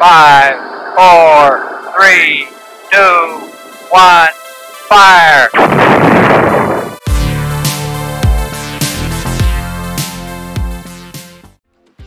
[0.00, 0.56] Five,
[0.96, 2.48] four, three,
[2.90, 3.50] two,
[3.90, 4.32] one,
[4.88, 5.50] fire!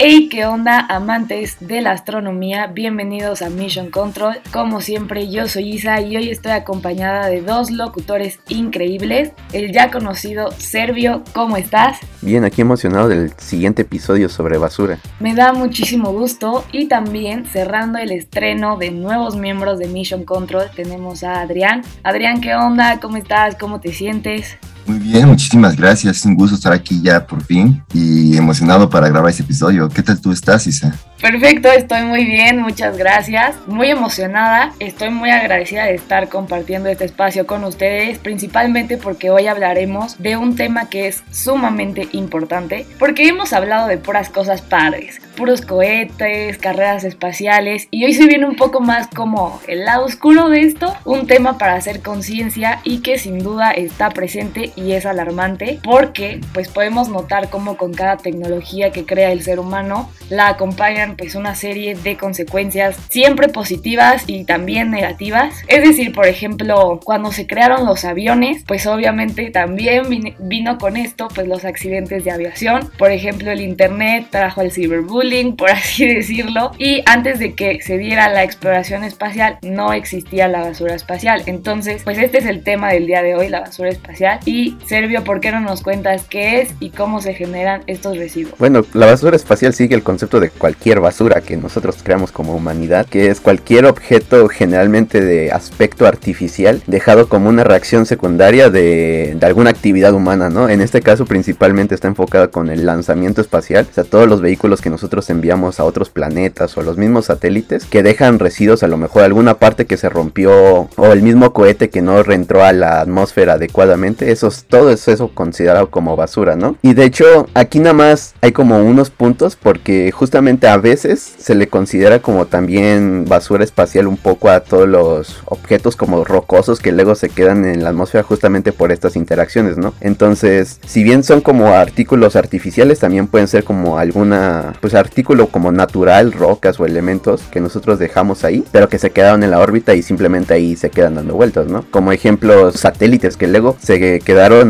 [0.06, 2.68] Hey, ¿qué onda amantes de la astronomía?
[2.68, 4.36] Bienvenidos a Mission Control.
[4.52, 9.32] Como siempre, yo soy Isa y hoy estoy acompañada de dos locutores increíbles.
[9.54, 12.00] El ya conocido Servio, ¿cómo estás?
[12.22, 15.00] Bien, aquí emocionado del siguiente episodio sobre basura.
[15.22, 20.70] Me da muchísimo gusto y también cerrando el estreno de nuevos miembros de Mission Control
[20.76, 21.82] tenemos a Adrián.
[22.04, 23.00] Adrián, ¿qué onda?
[23.00, 23.56] ¿Cómo estás?
[23.56, 24.58] ¿Cómo te sientes?
[24.86, 26.18] Muy bien, muchísimas gracias.
[26.18, 29.88] Es un gusto estar aquí ya por fin y emocionado para grabar este episodio.
[29.90, 30.94] ¿Qué tal tú estás, Isa?
[31.24, 33.56] Perfecto, estoy muy bien, muchas gracias.
[33.66, 39.48] Muy emocionada, estoy muy agradecida de estar compartiendo este espacio con ustedes, principalmente porque hoy
[39.48, 45.22] hablaremos de un tema que es sumamente importante, porque hemos hablado de puras cosas padres,
[45.38, 50.50] puros cohetes, carreras espaciales, y hoy se viene un poco más como el lado oscuro
[50.50, 55.06] de esto, un tema para hacer conciencia y que sin duda está presente y es
[55.06, 60.48] alarmante, porque pues podemos notar cómo con cada tecnología que crea el ser humano la
[60.48, 65.56] acompañan pues una serie de consecuencias siempre positivas y también negativas.
[65.68, 70.04] Es decir, por ejemplo, cuando se crearon los aviones, pues obviamente también
[70.40, 72.90] vino con esto pues los accidentes de aviación.
[72.98, 77.98] Por ejemplo, el internet trajo el cyberbullying, por así decirlo, y antes de que se
[77.98, 81.44] diera la exploración espacial no existía la basura espacial.
[81.46, 84.40] Entonces, pues este es el tema del día de hoy, la basura espacial.
[84.46, 88.56] Y Servio, ¿por qué no nos cuentas qué es y cómo se generan estos residuos?
[88.58, 93.06] Bueno, la basura espacial sigue el concepto de cualquier basura que nosotros creamos como humanidad,
[93.06, 99.70] que es cualquier objeto generalmente de aspecto artificial dejado como una reacción secundaria de, alguna
[99.70, 100.70] actividad humana, ¿no?
[100.70, 104.82] En este caso principalmente está enfocado con el lanzamiento espacial, o sea, todos los vehículos
[104.82, 108.98] que nosotros enviamos a otros planetas o los mismos satélites que dejan residuos, a lo
[108.98, 113.02] mejor alguna parte que se rompió o el mismo cohete que no reentró a la
[113.02, 116.78] atmósfera adecuadamente, eso es, todo eso, eso considerado como basura, ¿no?
[116.82, 121.56] Y de hecho aquí nada más hay como unos puntos porque justamente a veces se
[121.56, 126.92] le considera como también basura espacial un poco a todos los objetos como rocosos que
[126.92, 129.94] luego se quedan en la atmósfera justamente por estas interacciones, ¿no?
[130.02, 135.72] Entonces, si bien son como artículos artificiales, también pueden ser como alguna, pues artículo como
[135.72, 139.96] natural, rocas o elementos que nosotros dejamos ahí, pero que se quedaron en la órbita
[139.96, 141.86] y simplemente ahí se quedan dando vueltas, ¿no?
[141.92, 144.20] Como ejemplo, satélites que luego se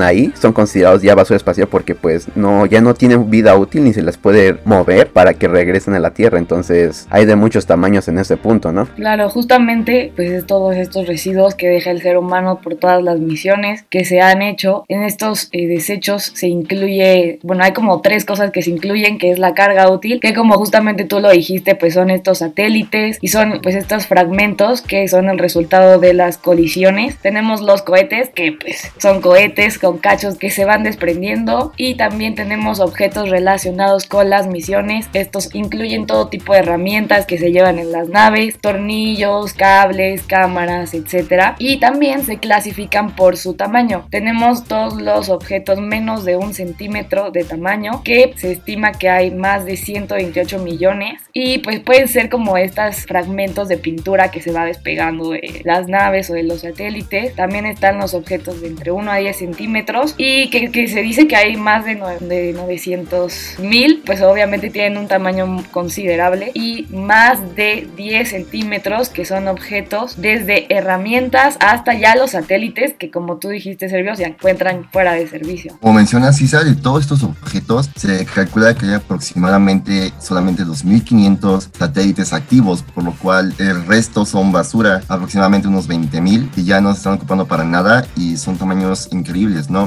[0.01, 3.93] ahí, son considerados ya basura espacial porque pues no, ya no tienen vida útil ni
[3.93, 6.37] se les puede mover para que regresen a la Tierra.
[6.37, 8.85] Entonces hay de muchos tamaños en ese punto, ¿no?
[8.95, 13.19] Claro, justamente pues es todos estos residuos que deja el ser humano por todas las
[13.19, 14.85] misiones que se han hecho.
[14.87, 19.31] En estos eh, desechos se incluye, bueno, hay como tres cosas que se incluyen, que
[19.31, 23.29] es la carga útil, que como justamente tú lo dijiste, pues son estos satélites y
[23.29, 27.17] son pues estos fragmentos que son el resultado de las colisiones.
[27.17, 32.35] Tenemos los cohetes, que pues son cohetes con cachos que se van desprendiendo y también
[32.35, 35.07] tenemos objetos relacionados con las misiones.
[35.13, 40.93] Estos incluyen todo tipo de herramientas que se llevan en las naves, tornillos, cables, cámaras,
[40.93, 41.55] etc.
[41.59, 44.05] Y también se clasifican por su tamaño.
[44.11, 49.31] Tenemos todos los objetos menos de un centímetro de tamaño, que se estima que hay
[49.31, 51.21] más de 128 millones.
[51.31, 55.87] Y pues pueden ser como estos fragmentos de pintura que se va despegando de las
[55.87, 57.33] naves o de los satélites.
[57.35, 61.35] También están los objetos de entre 1 a 10 centímetros y que, se dice que
[61.35, 67.87] hay más de, de 900 mil, pues obviamente tienen un tamaño considerable y más de
[67.95, 73.89] 10 centímetros que son objetos desde herramientas hasta ya los satélites que como tú dijiste
[73.89, 75.77] Servio se encuentran fuera de servicio.
[75.79, 82.33] Como mencionas Cisa, de todos estos objetos se calcula que hay aproximadamente solamente 2.500 satélites
[82.33, 86.97] activos, por lo cual el resto son basura, aproximadamente unos 20.000 y ya no se
[86.97, 89.42] están ocupando para nada y son tamaños increíbles,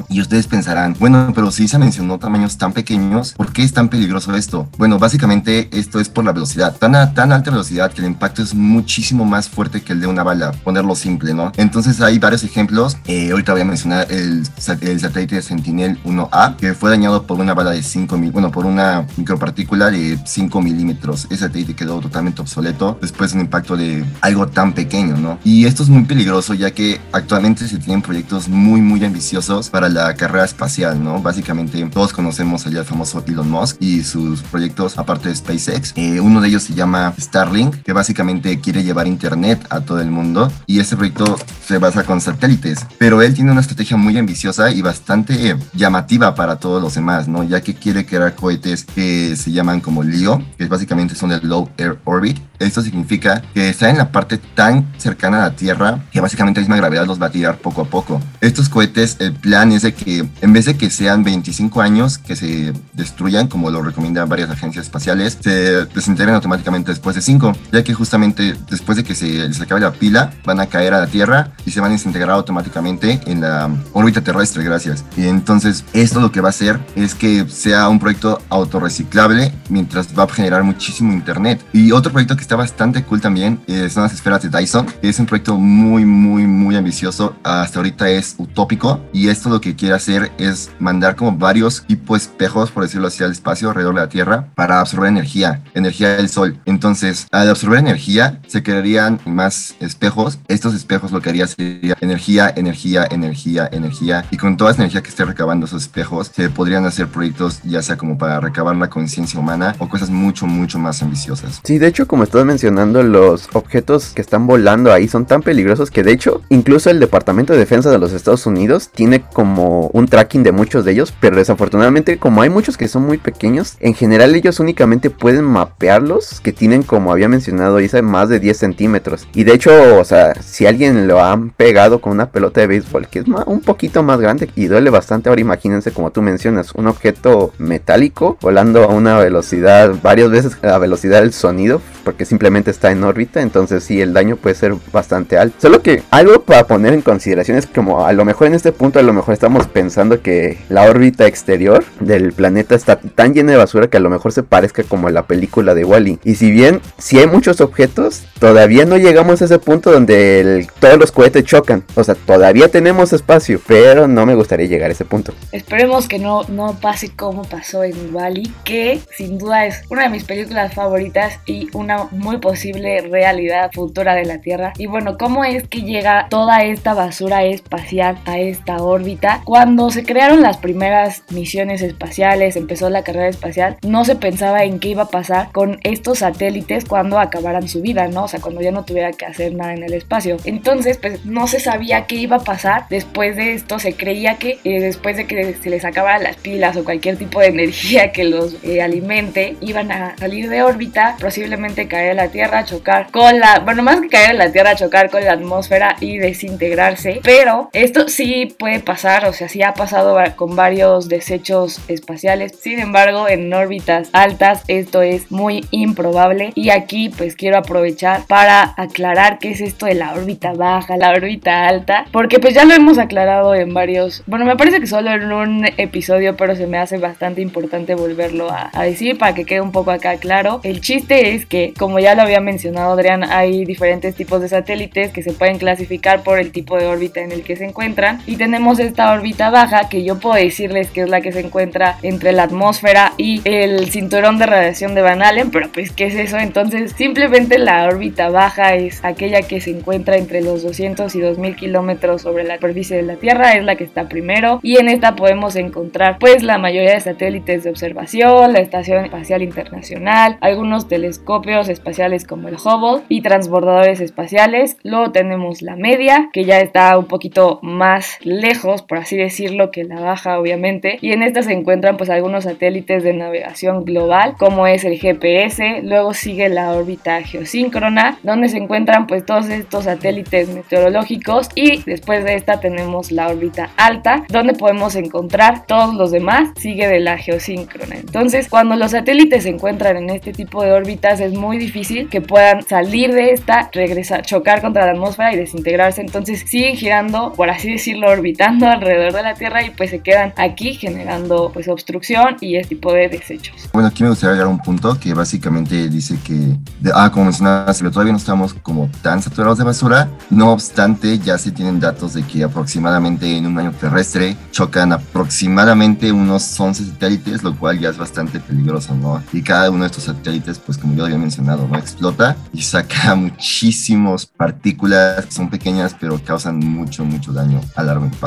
[0.08, 3.88] Y ustedes pensarán, bueno, pero si se mencionó tamaños tan pequeños, ¿por qué es tan
[3.88, 4.68] peligroso esto?
[4.76, 6.76] Bueno, básicamente esto es por la velocidad.
[6.76, 10.06] Tan, a, tan alta velocidad que el impacto es muchísimo más fuerte que el de
[10.06, 11.52] una bala, ponerlo simple, ¿no?
[11.56, 12.96] Entonces hay varios ejemplos.
[13.06, 14.46] Eh, ahorita voy a mencionar el,
[14.80, 18.66] el satélite Sentinel 1A, que fue dañado por una bala de 5 mil, bueno, por
[18.66, 21.26] una micropartícula de 5 milímetros.
[21.30, 25.38] Ese satélite quedó totalmente obsoleto después de un impacto de algo tan pequeño, ¿no?
[25.44, 29.35] Y esto es muy peligroso ya que actualmente se tienen proyectos muy, muy ambiciosos
[29.70, 31.20] para la carrera espacial, ¿no?
[31.20, 36.40] Básicamente todos conocemos al famoso Elon Musk y sus proyectos, aparte de SpaceX eh, uno
[36.40, 40.80] de ellos se llama Starlink, que básicamente quiere llevar internet a todo el mundo y
[40.80, 45.54] este proyecto se basa con satélites, pero él tiene una estrategia muy ambiciosa y bastante
[45.74, 47.44] llamativa para todos los demás, ¿no?
[47.44, 51.68] Ya que quiere crear cohetes que se llaman como LEO, que básicamente son el Low
[51.76, 56.22] Earth Orbit, Esto significa que está en la parte tan cercana a la Tierra que
[56.22, 58.20] básicamente la misma gravedad los va a tirar poco a poco.
[58.40, 62.36] Estos cohetes, el plan es de que en vez de que sean 25 años que
[62.36, 67.84] se destruyan, como lo recomiendan varias agencias espaciales, se desintegren automáticamente después de 5, ya
[67.84, 71.06] que justamente después de que se les acabe la pila, van a caer a la
[71.06, 75.04] Tierra y se van a desintegrar automáticamente en la órbita terrestre, gracias.
[75.16, 80.08] Y entonces esto lo que va a hacer es que sea un proyecto autorreciclable mientras
[80.18, 81.64] va a generar muchísimo internet.
[81.72, 85.18] Y otro proyecto que está bastante cool también eh, son las esferas de Dyson, es
[85.18, 87.36] un proyecto muy, muy, muy ambicioso.
[87.42, 92.16] Hasta ahorita es utópico y esto lo que quiere hacer es mandar como varios tipo
[92.16, 96.28] espejos, por decirlo así, al espacio alrededor de la Tierra para absorber energía, energía del
[96.28, 96.60] Sol.
[96.66, 100.38] Entonces, al absorber energía, se crearían más espejos.
[100.48, 104.26] Estos espejos lo que haría sería energía, energía, energía, energía.
[104.30, 107.80] Y con toda esa energía que esté recabando esos espejos, se podrían hacer proyectos ya
[107.80, 111.62] sea como para recabar la conciencia humana o cosas mucho, mucho más ambiciosas.
[111.64, 115.90] Sí, de hecho, como estás mencionando, los objetos que están volando ahí son tan peligrosos
[115.90, 120.06] que de hecho, incluso el Departamento de Defensa de los Estados Unidos tiene como un
[120.06, 123.94] tracking de muchos de ellos, pero desafortunadamente como hay muchos que son muy pequeños, en
[123.94, 129.28] general ellos únicamente pueden mapearlos que tienen como había mencionado Isa más de 10 centímetros.
[129.34, 133.08] Y de hecho, o sea, si alguien lo han pegado con una pelota de béisbol
[133.08, 136.86] que es un poquito más grande y duele bastante, ahora imagínense como tú mencionas, un
[136.86, 142.92] objeto metálico volando a una velocidad varias veces la velocidad del sonido porque simplemente está
[142.92, 145.56] en órbita, entonces sí, el daño puede ser bastante alto.
[145.60, 148.95] Solo que algo para poner en consideración es como a lo mejor en este punto
[148.98, 153.58] a lo mejor estamos pensando que la órbita exterior del planeta está tan llena de
[153.58, 156.18] basura que a lo mejor se parezca como la película de Wally.
[156.24, 160.98] Y si bien si hay muchos objetos, todavía no llegamos a ese punto donde todos
[160.98, 161.84] los cohetes chocan.
[161.94, 165.32] O sea, todavía tenemos espacio, pero no me gustaría llegar a ese punto.
[165.52, 170.10] Esperemos que no, no pase como pasó en Wally, que sin duda es una de
[170.10, 174.72] mis películas favoritas y una muy posible realidad futura de la Tierra.
[174.78, 179.42] Y bueno, ¿cómo es que llega toda esta basura espacial a esta órbita?
[179.44, 184.78] Cuando se crearon las primeras misiones espaciales, empezó la carrera espacial, no se pensaba en
[184.78, 188.24] qué iba a pasar con estos satélites cuando acabaran su vida, ¿no?
[188.24, 190.36] O sea, cuando ya no tuviera que hacer nada en el espacio.
[190.44, 193.78] Entonces, pues no se sabía qué iba a pasar después de esto.
[193.78, 197.40] Se creía que eh, después de que se les acabaran las pilas o cualquier tipo
[197.40, 202.28] de energía que los eh, alimente, iban a salir de órbita, posiblemente caer a la
[202.28, 205.96] Tierra, chocar con la, bueno, más que caer a la Tierra, chocar con la atmósfera
[206.00, 207.20] y desintegrarse.
[207.22, 212.58] Pero esto sí puede pasar, o sea, sí ha pasado con varios desechos espaciales.
[212.60, 216.52] Sin embargo, en órbitas altas esto es muy improbable.
[216.54, 221.10] Y aquí pues quiero aprovechar para aclarar qué es esto de la órbita baja, la
[221.10, 225.10] órbita alta, porque pues ya lo hemos aclarado en varios, bueno, me parece que solo
[225.12, 229.44] en un episodio, pero se me hace bastante importante volverlo a, a decir para que
[229.44, 230.60] quede un poco acá claro.
[230.62, 235.12] El chiste es que, como ya lo había mencionado Adrián, hay diferentes tipos de satélites
[235.12, 238.20] que se pueden clasificar por el tipo de órbita en el que se encuentran.
[238.26, 241.98] Y tenemos esta órbita baja que yo puedo decirles que es la que se encuentra
[242.02, 246.16] entre la atmósfera y el cinturón de radiación de Van Allen, pero pues ¿qué es
[246.16, 246.38] eso?
[246.38, 251.56] Entonces simplemente la órbita baja es aquella que se encuentra entre los 200 y 2000
[251.56, 255.14] kilómetros sobre la superficie de la Tierra, es la que está primero y en esta
[255.14, 261.68] podemos encontrar pues la mayoría de satélites de observación, la Estación Espacial Internacional, algunos telescopios
[261.68, 264.76] espaciales como el Hubble y transbordadores espaciales.
[264.82, 269.84] Luego tenemos la media, que ya está un poquito más lejos, por así decirlo, que
[269.84, 270.98] la baja, obviamente.
[271.00, 275.82] Y en esta se encuentran pues algunos satélites de navegación global, como es el GPS.
[275.82, 281.48] Luego sigue la órbita geosíncrona, donde se encuentran pues todos estos satélites meteorológicos.
[281.54, 286.50] Y después de esta tenemos la órbita alta, donde podemos encontrar todos los demás.
[286.56, 287.96] Sigue de la geosíncrona.
[287.96, 292.20] Entonces, cuando los satélites se encuentran en este tipo de órbitas, es muy difícil que
[292.20, 296.00] puedan salir de esta, regresar, chocar contra la atmósfera y desintegrarse.
[296.00, 298.10] Entonces siguen girando, por así decirlo,
[298.44, 302.92] alrededor de la Tierra y pues se quedan aquí generando pues obstrucción y este tipo
[302.92, 303.68] de desechos.
[303.72, 306.56] Bueno, aquí me gustaría llegar a un punto que básicamente dice que,
[306.92, 310.08] ah, como mencionabas, pero todavía no estamos como tan saturados de basura.
[310.30, 316.12] No obstante, ya se tienen datos de que aproximadamente en un año terrestre chocan aproximadamente
[316.12, 319.22] unos 11 satélites, lo cual ya es bastante peligroso, ¿no?
[319.32, 321.78] Y cada uno de estos satélites, pues como yo había mencionado, ¿no?
[321.78, 328.25] Explota y saca muchísimas partículas, son pequeñas pero causan mucho, mucho daño a largo impacto.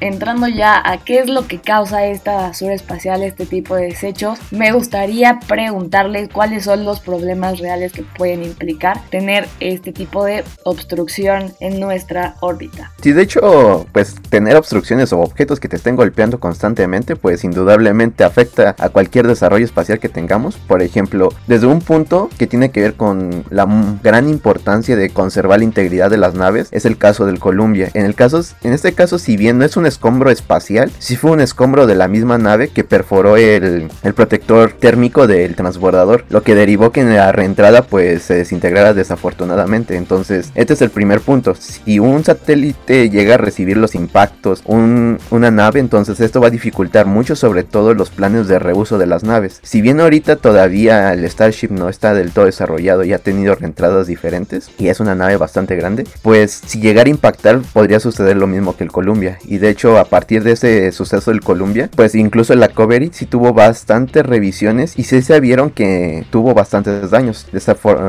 [0.00, 4.38] Entrando ya a qué es lo que causa esta basura espacial, este tipo de desechos,
[4.50, 10.44] me gustaría preguntarles cuáles son los problemas reales que pueden implicar tener este tipo de
[10.64, 12.92] obstrucción en nuestra órbita.
[13.02, 18.22] Sí, de hecho, pues tener obstrucciones o objetos que te estén golpeando constantemente, pues indudablemente
[18.24, 20.56] afecta a cualquier desarrollo espacial que tengamos.
[20.56, 23.66] Por ejemplo, desde un punto que tiene tiene que ver con la
[24.02, 27.90] gran importancia de conservar la integridad de las naves es el caso del Columbia.
[27.94, 31.30] En el caso, en este caso, si bien no es un escombro espacial, sí fue
[31.30, 36.42] un escombro de la misma nave que perforó el, el protector térmico del transbordador, lo
[36.42, 39.96] que derivó que en la reentrada pues se desintegrara desafortunadamente.
[39.96, 41.54] Entonces, este es el primer punto.
[41.54, 46.50] Si un satélite llega a recibir los impactos, un, una nave, entonces esto va a
[46.50, 49.58] dificultar mucho sobre todo los planes de reuso de las naves.
[49.62, 54.06] Si bien ahorita todavía el Starship no está del todo desarrollado y ha tenido reentradas
[54.06, 58.46] diferentes y es una nave bastante grande, pues si llegara a impactar podría suceder lo
[58.46, 59.29] mismo que el Columbia.
[59.44, 63.26] Y de hecho a partir de ese suceso del Columbia, pues incluso la Covery sí
[63.26, 67.46] tuvo bastantes revisiones y sí se vieron que tuvo bastantes daños.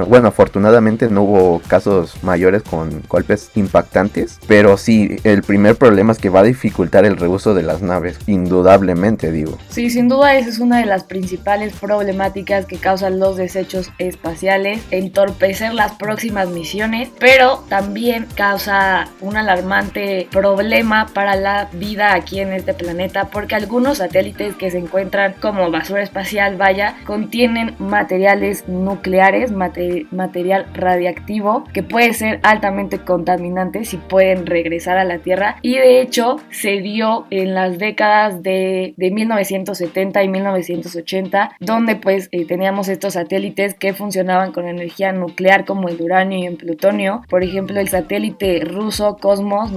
[0.07, 6.19] bueno, afortunadamente no hubo casos mayores con golpes impactantes, pero sí el primer problema es
[6.19, 9.57] que va a dificultar el reuso de las naves, indudablemente digo.
[9.69, 14.81] Sí, sin duda esa es una de las principales problemáticas que causan los desechos espaciales,
[14.91, 22.53] entorpecer las próximas misiones, pero también causa un alarmante problema para la vida aquí en
[22.53, 29.51] este planeta porque algunos satélites que se encuentran como basura espacial, vaya, contienen materiales nucleares,
[29.51, 36.01] material radiactivo que puede ser altamente contaminante si pueden regresar a la Tierra y de
[36.01, 42.87] hecho se dio en las décadas de, de 1970 y 1980 donde pues eh, teníamos
[42.87, 47.23] estos satélites que funcionaban con energía nuclear como el uranio y el plutonio.
[47.29, 49.71] Por ejemplo, el satélite ruso Cosmos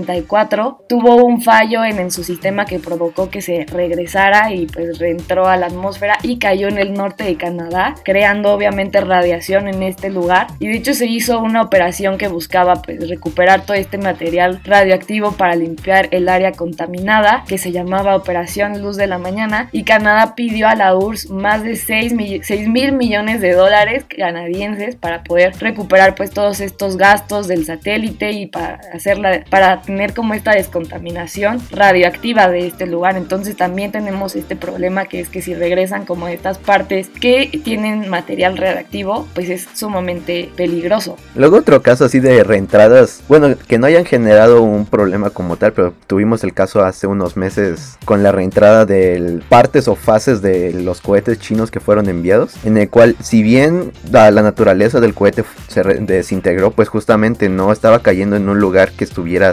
[0.00, 4.98] 954 tuvo un fallo en, en su sistema que provocó que se regresara y pues
[4.98, 9.82] reentró a la atmósfera y cayó en el norte de Canadá, creando obviamente radiación en
[9.82, 10.48] este lugar.
[10.58, 15.32] Y de hecho se hizo una operación que buscaba pues recuperar todo este material radioactivo
[15.32, 20.34] para limpiar el área contaminada que se llamaba Operación Luz de la Mañana y Canadá
[20.34, 22.12] pidió a la URSS más de 6,
[22.68, 28.46] mil millones de dólares canadienses para poder recuperar pues todos estos gastos del satélite y
[28.46, 33.16] para hacerla para tener como esta descontaminación radioactiva de este lugar.
[33.16, 38.08] Entonces también tenemos este problema que es que si regresan como estas partes que tienen
[38.08, 41.16] material radioactivo pues es sumamente peligroso.
[41.34, 45.72] Luego otro caso así de reentradas bueno que no hayan generado un problema como tal
[45.72, 50.72] pero tuvimos el caso hace unos meses con la reentrada de partes o fases de
[50.72, 55.44] los cohetes chinos que fueron enviados, en el cual si bien la, naturaleza del cohete
[55.68, 59.52] se desintegró, pues justamente no estaba cayendo en un lugar que estuviera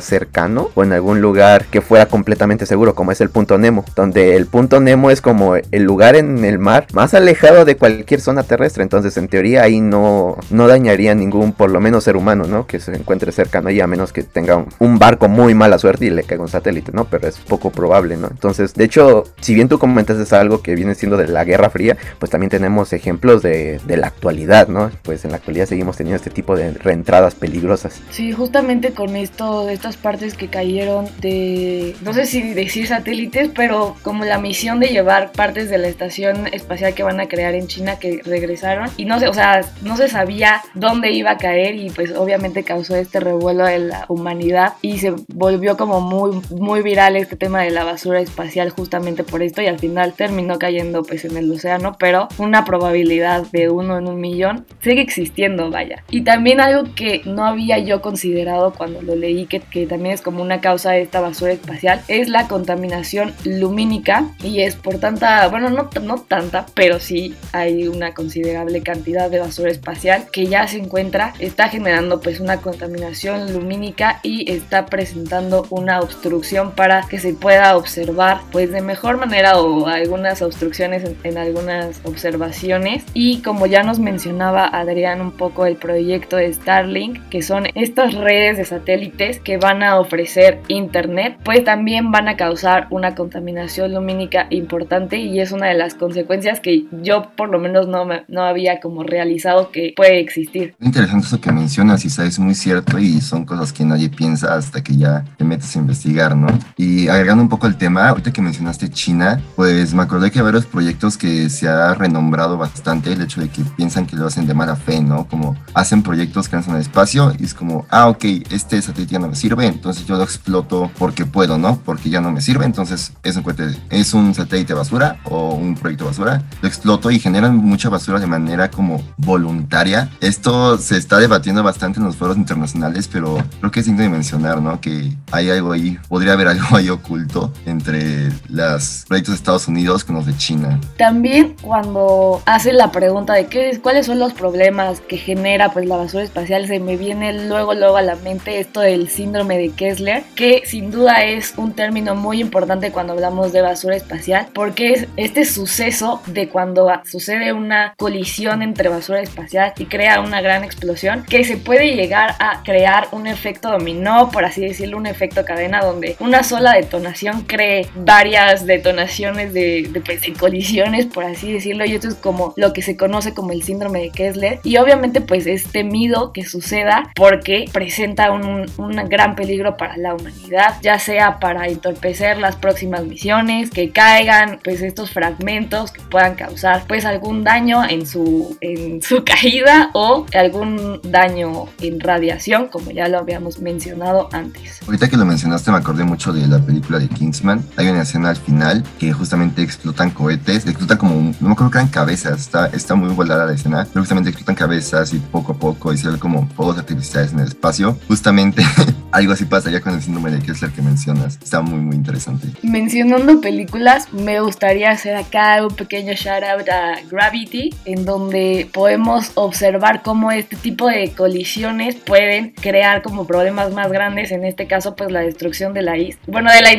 [0.75, 4.45] o en algún lugar que fuera completamente seguro, como es el punto Nemo, donde el
[4.45, 8.83] punto Nemo es como el lugar en el mar más alejado de cualquier zona terrestre,
[8.83, 12.67] entonces en teoría ahí no, no dañaría ningún, por lo menos ser humano, ¿no?
[12.67, 16.09] Que se encuentre cercano ahí, a menos que tenga un, barco muy mala suerte y
[16.09, 17.05] le caiga un satélite, ¿no?
[17.05, 18.27] Pero es poco probable, ¿no?
[18.27, 21.97] Entonces, de hecho, si bien tú comentaste algo que viene siendo de la Guerra Fría,
[22.19, 24.91] pues también tenemos ejemplos de, la actualidad, ¿no?
[25.03, 28.01] Pues en la actualidad seguimos teniendo este tipo de reentradas peligrosas.
[28.11, 33.49] Sí, justamente con esto, de estas partes que cayeron de, no sé si decir satélites,
[33.53, 37.55] pero como la misión de llevar partes de la estación espacial que van a crear
[37.55, 41.37] en China que regresaron y no sé, o sea, no se sabía dónde iba a
[41.37, 46.39] caer y pues obviamente causó este revuelo de la humanidad y se volvió como muy,
[46.51, 50.57] muy viral este tema de la basura espacial justamente por esto y al final terminó
[50.57, 55.69] cayendo pues en el océano, pero una probabilidad de uno en un millón sigue existiendo,
[55.69, 56.05] vaya.
[56.09, 60.21] Y también algo que no había yo considerado cuando lo leí, que, que también es
[60.21, 65.47] como una causa de esta basura espacial, es la contaminación lumínica y es por tanta,
[65.47, 70.67] bueno, no, no tanta, pero sí hay una considerable cantidad de basura espacial que ya
[70.67, 77.17] se encuentra, está generando pues una contaminación lumínica y está presentando una obstrucción para que
[77.17, 83.03] se pueda observar pues de mejor manera o algunas obstrucciones en, en algunas observaciones.
[83.15, 88.13] Y como ya nos mencionaba Adrián un poco el proyecto de Starlink que son estas
[88.13, 93.93] redes de satélites que van a ofrecer internet pues también van a causar una contaminación
[93.93, 98.23] lumínica importante y es una de las consecuencias que yo por lo menos no, me,
[98.27, 100.75] no había como realizado que puede existir.
[100.81, 104.83] Interesante eso que mencionas y sabes muy cierto y son cosas que nadie piensa hasta
[104.83, 106.47] que ya te metes a investigar, ¿no?
[106.75, 110.45] Y agregando un poco el tema, ahorita que mencionaste China, pues me acordé que hay
[110.45, 114.47] varios proyectos que se ha renombrado bastante el hecho de que piensan que lo hacen
[114.47, 115.27] de mala fe, ¿no?
[115.27, 119.19] Como hacen proyectos que lanzan al espacio y es como, ah, ok, este satélite ya
[119.19, 121.79] no me sirve, entonces yo lo exploto porque puedo, ¿no?
[121.85, 123.43] Porque ya no me sirve, entonces es un,
[123.89, 128.27] es un satélite basura o un proyecto basura, lo exploto y generan mucha basura de
[128.27, 130.09] manera como voluntaria.
[130.19, 134.09] Esto se está debatiendo bastante en los foros internacionales, pero creo que es digno de
[134.09, 134.81] mencionar, ¿no?
[134.81, 140.03] Que hay algo ahí, podría haber algo ahí oculto entre los proyectos de Estados Unidos
[140.03, 140.79] con los de China.
[140.97, 145.97] También cuando hace la pregunta de qué, cuáles son los problemas que genera pues la
[145.97, 150.23] basura espacial, se me viene luego luego a la mente esto del síndrome de Kessler,
[150.35, 155.07] que sin duda es un término muy importante cuando hablamos de basura espacial, porque es
[155.17, 161.23] este suceso de cuando sucede una colisión entre basura espacial y crea una gran explosión,
[161.23, 165.81] que se puede llegar a crear un efecto dominó, por así decirlo, un efecto cadena
[165.81, 171.85] donde una sola detonación cree varias detonaciones de, de, pues, de colisiones, por así decirlo,
[171.85, 175.21] y esto es como lo que se conoce como el síndrome de Kessler, y obviamente
[175.21, 180.99] pues es temido que suceda porque presenta un, un gran peligro para la humanidad, ya
[180.99, 187.05] sea para entorpecer las próximas misiones, que caigan pues estos fragmentos que puedan causar pues
[187.05, 193.17] algún daño en su, en su caída o algún daño en radiación, como ya lo
[193.17, 194.81] habíamos mencionado antes.
[194.85, 197.63] Ahorita que lo mencionaste me acordé mucho de la película de Kingsman.
[197.75, 201.77] Hay una escena al final que justamente explotan cohetes, explotan como, no me acuerdo que
[201.79, 205.55] eran cabezas, está, está muy volada la escena, pero justamente explotan cabezas y poco a
[205.55, 207.97] poco y se ven como fuegos artificiales en el espacio.
[208.07, 208.63] Justamente
[209.11, 211.39] algo así pasaría con el síndrome de Kessler que mencionas.
[211.43, 212.47] Está muy, muy interesante.
[212.61, 219.31] Mencionando películas, me gustaría hacer acá un pequeño shout out a Gravity, en donde podemos
[219.35, 224.95] observar cómo este tipo de colisiones pueden crear como problemas más grandes, en este caso
[224.95, 226.71] pues la destrucción de la isla, bueno, de la,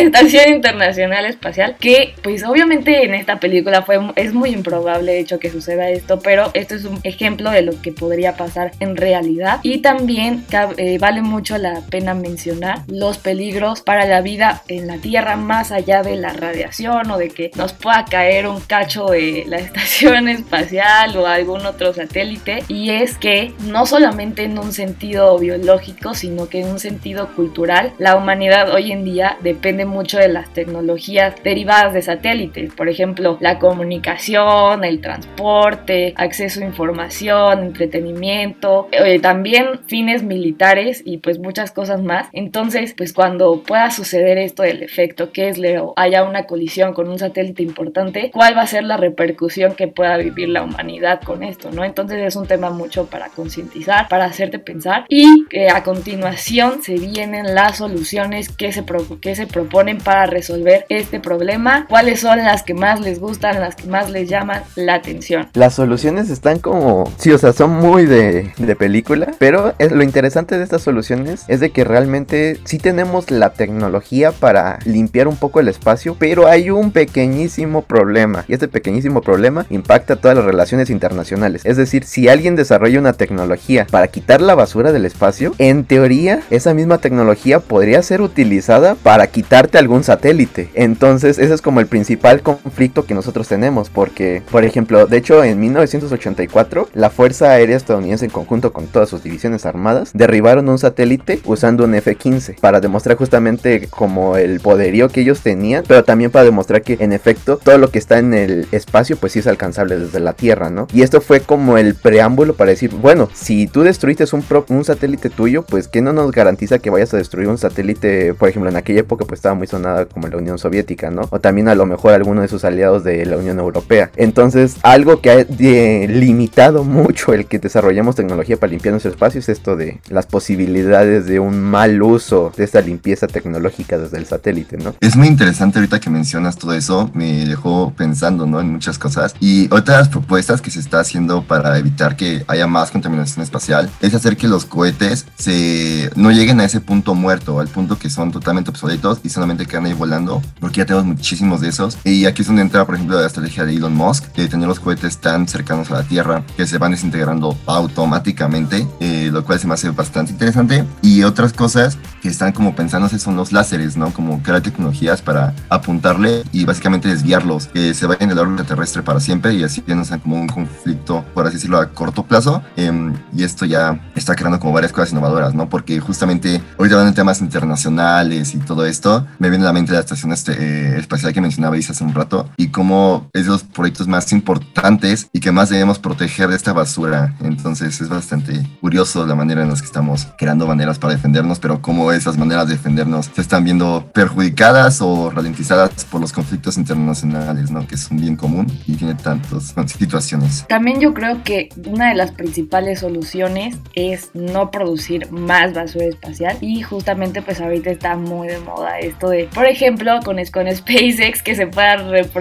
[0.00, 5.38] Estación Internacional Espacial, que pues obviamente en esta película fue, es muy improbable de hecho
[5.38, 9.60] que suceda esto, pero esto es un ejemplo de lo que podría pasar en realidad
[9.62, 10.44] y también
[10.76, 15.72] eh, vale mucho la pena mencionar los peligros para la vida en la Tierra más
[15.72, 20.28] allá de la radiación o de que nos pueda caer un cacho de la estación
[20.28, 22.64] espacial o algún otro satélite.
[22.68, 27.92] Y es que no solamente en un sentido biológico sino que en un sentido cultural
[27.98, 32.72] la humanidad hoy en día depende mucho de las tecnologías derivadas de satélites.
[32.74, 41.18] Por ejemplo la comunicación el transporte acceso a información entretenimiento eh, también fines militares y
[41.18, 46.24] pues muchas cosas más entonces pues cuando pueda suceder esto del efecto Kessler o haya
[46.24, 50.48] una colisión con un satélite importante cuál va a ser la repercusión que pueda vivir
[50.48, 51.84] la humanidad con esto, ¿no?
[51.84, 56.94] Entonces es un tema mucho para concientizar, para hacerte pensar y que a continuación se
[56.94, 58.84] vienen las soluciones que se,
[59.20, 63.76] que se proponen para resolver este problema, cuáles son las que más les gustan, las
[63.76, 65.48] que más les llaman la atención.
[65.54, 70.02] Las soluciones están como, sí, o sea, son muy de, de película, pero es, lo
[70.02, 75.36] interesante de estas soluciones es de que realmente sí tenemos la tecnología para limpiar un
[75.36, 80.44] poco el espacio, pero hay un pequeñísimo problema y este pequeñísimo problema impacta todas las
[80.44, 81.62] relaciones internacionales.
[81.64, 86.42] Es decir, si alguien desarrolla una tecnología para quitar la basura del espacio, en teoría
[86.50, 90.70] esa misma tecnología podría ser utilizada para quitarte algún satélite.
[90.74, 95.44] Entonces ese es como el principal conflicto que nosotros tenemos porque, por ejemplo, de hecho
[95.44, 100.78] en 1984 la Fuerza Aérea Estadounidense en conjunto con todas sus divisiones armadas derribaron un
[100.78, 106.30] satélite usando un F-15 para demostrar justamente como el poderío que ellos tenían, pero también
[106.30, 109.46] para demostrar que en efecto todo lo que está en el espacio pues sí es
[109.46, 110.86] alcanzable desde la Tierra, ¿no?
[110.92, 115.30] Y esto fue como el preámbulo para decir, bueno, si tú destruiste un, un satélite
[115.30, 118.76] tuyo, pues que no nos garantiza que vayas a destruir un satélite, por ejemplo, en
[118.76, 121.22] aquella época pues estaba muy sonada como la Unión Soviética, ¿no?
[121.30, 124.10] O también a lo mejor alguno de sus aliados de la Unión Europea.
[124.16, 129.48] Entonces, algo que ha limitado mucho el que desarrollemos tecnología para limpiar nuestro espacio es
[129.48, 134.78] esto de las posibilidades de un mal uso de esta limpieza tecnológica desde el satélite,
[134.78, 134.94] ¿no?
[135.00, 138.60] Es muy interesante ahorita que mencionas todo eso, me dejó pensando, ¿no?
[138.60, 139.34] En muchas cosas.
[139.40, 144.14] Y otras propuestas que se está haciendo para evitar que haya más contaminación espacial es
[144.14, 148.32] hacer que los cohetes se no lleguen a ese punto muerto, al punto que son
[148.32, 151.98] totalmente obsoletos y solamente quedan ahí volando, porque ya tenemos muchísimos de esos.
[152.04, 154.80] Y aquí es donde entra, por ejemplo, la estrategia de Elon Musk, de tener los
[154.80, 159.66] cohetes tan cercanos a la Tierra que se van desintegrando automáticamente, eh, lo cual se
[159.66, 160.84] me hace bastante interesante.
[161.02, 164.12] Y otras cosas que están como pensándose son los láseres, ¿no?
[164.12, 169.02] Como crear tecnologías para apuntarle y básicamente desviarlos, que se vayan de la órbita terrestre
[169.02, 172.24] para siempre y así ya no sean como un conflicto, por así decirlo, a corto
[172.24, 172.62] plazo.
[172.76, 175.68] Em, y esto ya está creando como varias cosas innovadoras, ¿no?
[175.68, 179.92] Porque justamente ahorita hablando de temas internacionales y todo esto, me viene a la mente
[179.92, 183.62] la estación este, eh, espacial que mencionaba hace un rato y cómo es de los
[183.62, 189.26] proyectos más importantes y que más debemos proteger de esta basura Entonces es bastante curioso
[189.26, 191.14] la manera en la que estamos creando maneras para
[191.46, 196.32] defendernos, pero cómo esas maneras de defendernos se están viendo perjudicadas o ralentizadas por los
[196.32, 197.86] conflictos internacionales, ¿no?
[197.86, 200.66] Que es un bien común y tiene tantas situaciones.
[200.68, 206.56] También yo creo que una de las principales soluciones es no producir más basura espacial
[206.60, 211.42] y justamente pues ahorita está muy de moda esto de, por ejemplo, con, con SpaceX
[211.42, 211.96] que se pueda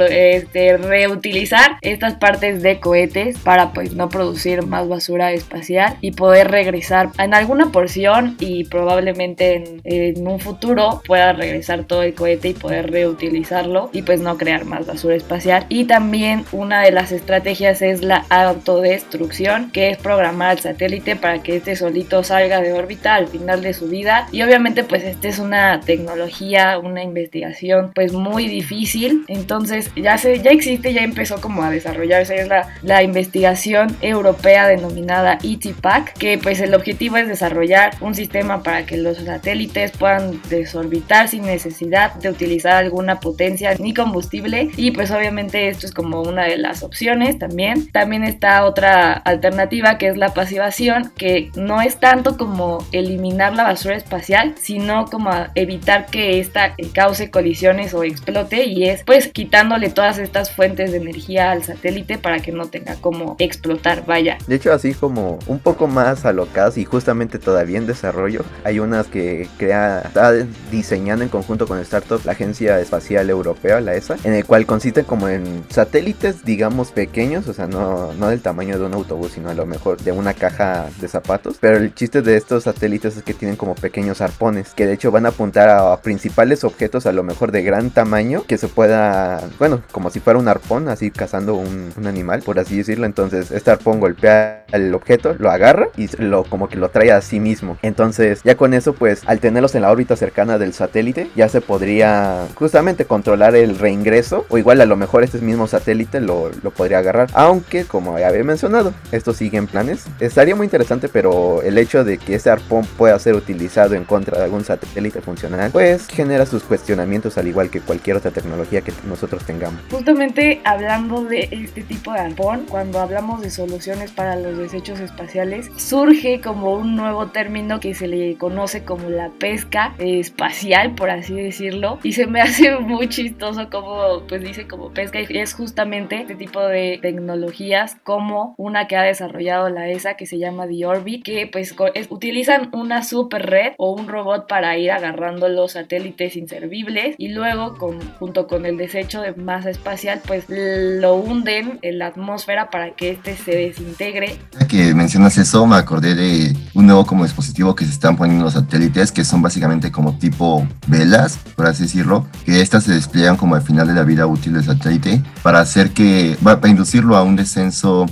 [0.09, 6.49] este, reutilizar estas partes de cohetes para pues no producir más basura espacial y poder
[6.49, 12.49] regresar en alguna porción y probablemente en, en un futuro pueda regresar todo el cohete
[12.49, 15.65] y poder reutilizarlo y pues no crear más basura espacial.
[15.69, 21.41] Y también una de las estrategias es la autodestrucción que es programar al satélite para
[21.41, 24.27] que este solito salga de órbita al final de su vida.
[24.31, 29.23] Y obviamente pues esta es una tecnología una investigación pues muy difícil.
[29.27, 32.35] Entonces ya se ya existe ya empezó como a desarrollarse.
[32.35, 38.63] Es la, la investigación europea denominada ETPAC que pues el objetivo es desarrollar un sistema
[38.63, 44.69] para que los satélites puedan desorbitar sin necesidad de utilizar alguna potencia ni combustible.
[44.77, 47.91] Y pues obviamente esto es como una de las opciones también.
[47.91, 53.63] También está otra alternativa que es la pasivación que no es tanto como eliminar la
[53.63, 59.89] basura espacial sino como evitar que esta cause colisiones o explote y es pues quitándole
[59.89, 64.37] todas estas fuentes de energía al satélite para que no tenga como explotar vaya.
[64.47, 69.07] De hecho así como un poco más alocadas y justamente todavía en desarrollo hay unas
[69.07, 70.33] que crea está
[70.71, 75.03] diseñando en conjunto con startup la agencia espacial europea la ESA en el cual consiste
[75.03, 79.49] como en satélites digamos pequeños o sea no, no del tamaño de un autobús sino
[79.49, 81.57] a lo mejor de una caja de zapatos.
[81.59, 85.11] Pero el chiste de estos satélites es que tienen como pequeños arpones que de hecho
[85.11, 89.41] van a apuntar a principales objetos a lo mejor de gran tamaño que se pueda
[89.59, 93.05] bueno como si fuera un arpón así cazando un, un animal por así decirlo.
[93.05, 97.21] Entonces este arpón golpea al objeto lo agarra y lo como que lo trae a
[97.21, 97.77] sí mismo.
[97.81, 101.61] Entonces ya con eso pues al tenerlos en la órbita cercana del satélite ya se
[101.61, 106.71] podría justamente controlar el reingreso o igual a lo mejor este mismo satélite lo, lo
[106.71, 107.29] podría agarrar.
[107.33, 110.05] Aunque como ya había mencionado esto sigue en planes.
[110.19, 114.37] Estaría muy interesante pero el hecho de que ese arpón pueda ser utilizado en contra
[114.37, 118.93] de algún satélite funcional pues genera sus cuestionamientos al igual que cualquier otra tecnología que
[119.07, 119.81] nosotros tengamos.
[119.91, 125.69] Justamente hablando de este tipo de arpón cuando hablamos de soluciones para los desechos espaciales
[125.77, 131.33] surge como un nuevo término que se le conoce como la pesca espacial por así
[131.33, 136.21] decirlo y se me hace muy chistoso como pues dice como pesca y es justamente
[136.21, 140.85] este tipo de tecnologías como una que ha desarrollado la ESA que se llama The
[140.85, 141.73] Orbit que pues
[142.09, 147.73] utilizan una super red o un robot para ir agarrando los satélites inservibles y luego
[147.79, 152.91] con, junto con el desecho de masa espacial pues lo hunden en la atmósfera para
[152.91, 154.37] que este se desintegre.
[154.69, 158.53] Que mencionas eso me acordé de un nuevo como dispositivo que se están poniendo los
[158.53, 163.55] satélites que son básicamente como tipo velas por así decirlo que estas se despliegan como
[163.55, 167.35] al final de la vida útil del satélite para hacer que, para inducirlo a un
[167.35, 168.05] descenso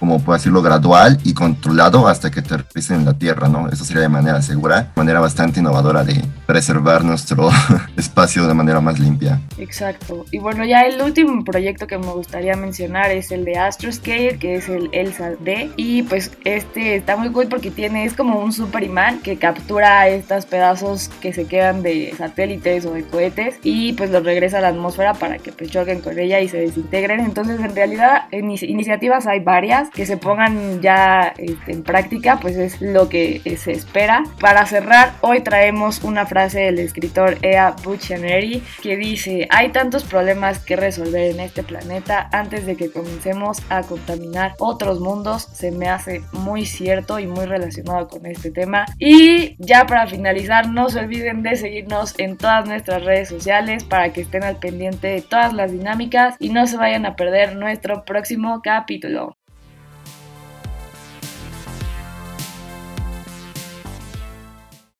[0.00, 3.68] como puedo decirlo, gradual y controlado hasta que aterrice en la Tierra, ¿no?
[3.68, 7.50] Eso sería de manera segura, manera bastante innovadora de preservar nuestro
[7.96, 9.40] espacio de manera más limpia.
[9.58, 10.24] Exacto.
[10.30, 14.56] Y bueno, ya el último proyecto que me gustaría mencionar es el de Astroscale, que
[14.56, 15.72] es el ELSA-D.
[15.76, 20.08] Y pues este está muy cool porque tiene, es como un super imán que captura
[20.08, 24.60] estos pedazos que se quedan de satélites o de cohetes y pues los regresa a
[24.62, 27.20] la atmósfera para que pues choquen con ella y se desintegren.
[27.20, 32.56] Entonces en realidad en iniciativas hay varias que se pongan ya este, en práctica, pues
[32.56, 34.22] es lo que se espera.
[34.40, 40.58] Para cerrar, hoy traemos una frase del escritor Ea Buchaneri que dice, hay tantos problemas
[40.58, 45.88] que resolver en este planeta antes de que comencemos a contaminar otros mundos, se me
[45.88, 48.86] hace muy cierto y muy relacionado con este tema.
[48.98, 54.12] Y ya para finalizar, no se olviden de seguirnos en todas nuestras redes sociales para
[54.12, 58.04] que estén al pendiente de todas las dinámicas y no se vayan a perder nuestro
[58.04, 59.36] próximo capítulo.